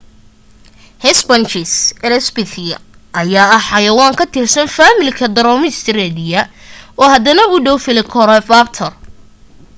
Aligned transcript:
hesperonychus 1.03 1.73
elizabethae 2.05 2.73
ayaa 3.21 3.47
ah 3.57 3.65
xayawaan 3.69 4.17
ka 4.19 4.25
tirsan 4.33 4.73
faamilka 4.75 5.25
dromaeosauridae 5.35 6.39
oo 6.99 7.07
hadana 7.13 7.43
u 7.53 7.57
dhaw 7.65 7.77
velociraptor 7.85 8.91